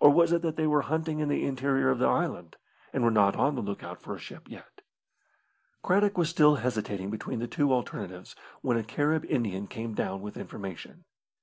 Or 0.00 0.08
was 0.08 0.32
it 0.32 0.40
that 0.40 0.56
they 0.56 0.66
were 0.66 0.80
hunting 0.80 1.18
in 1.20 1.28
the 1.28 1.44
interior 1.44 1.90
of 1.90 1.98
the 1.98 2.06
island, 2.06 2.56
and 2.94 3.04
were 3.04 3.10
not 3.10 3.36
on 3.36 3.56
the 3.56 3.60
look 3.60 3.82
out 3.84 4.00
for 4.00 4.14
a 4.14 4.18
ship 4.18 4.48
yet? 4.48 4.80
Craddock 5.82 6.16
was 6.16 6.30
still 6.30 6.54
hesitating 6.54 7.10
between 7.10 7.40
the 7.40 7.46
two 7.46 7.70
alternatives, 7.70 8.34
when 8.62 8.78
a 8.78 8.82
Carib 8.82 9.26
Indian 9.28 9.66
came 9.66 9.92
down 9.92 10.22
with 10.22 10.38
information. 10.38 11.04